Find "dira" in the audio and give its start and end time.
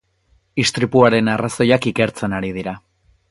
2.59-2.77